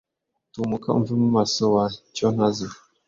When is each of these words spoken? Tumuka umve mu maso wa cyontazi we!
Tumuka 0.51 0.87
umve 0.97 1.13
mu 1.21 1.27
maso 1.35 1.63
wa 1.75 1.85
cyontazi 2.15 2.63
we! 2.69 2.77